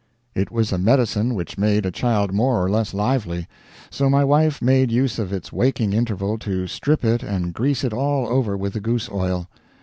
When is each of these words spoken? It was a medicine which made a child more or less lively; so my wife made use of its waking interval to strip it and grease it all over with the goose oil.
It 0.33 0.49
was 0.49 0.71
a 0.71 0.79
medicine 0.79 1.35
which 1.35 1.59
made 1.59 1.85
a 1.85 1.91
child 1.91 2.33
more 2.33 2.59
or 2.59 2.67
less 2.71 2.91
lively; 2.91 3.47
so 3.91 4.09
my 4.09 4.23
wife 4.23 4.59
made 4.59 4.91
use 4.91 5.19
of 5.19 5.31
its 5.31 5.53
waking 5.53 5.93
interval 5.93 6.39
to 6.39 6.65
strip 6.65 7.05
it 7.05 7.21
and 7.21 7.53
grease 7.53 7.83
it 7.83 7.93
all 7.93 8.25
over 8.27 8.57
with 8.57 8.73
the 8.73 8.79
goose 8.81 9.11
oil. 9.11 9.47